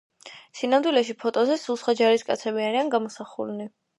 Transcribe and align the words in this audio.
სინამდვილეში 0.59 1.15
ფოტოზე 1.23 1.59
სულ 1.65 1.77
სხვა 1.81 1.95
ჯარისკაცები 2.01 2.65
არიან 2.71 2.93
გამოსახულნი. 2.97 3.71